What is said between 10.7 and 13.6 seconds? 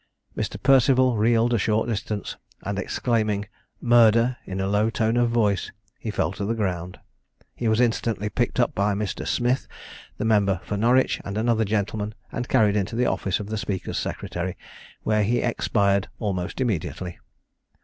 Norwich, and another gentleman, and carried into the office of the